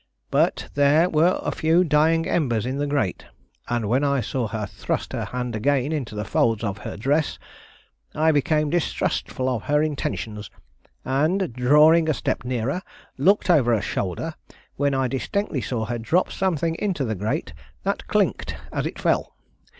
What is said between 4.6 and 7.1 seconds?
thrust her hand again into the folds of her